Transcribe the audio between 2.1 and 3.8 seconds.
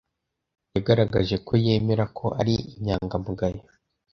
ko ari inyangamugayo.